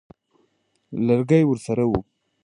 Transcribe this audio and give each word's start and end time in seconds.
لرګی 1.05 1.43
ورسره 1.47 1.83
وو. 1.89 1.99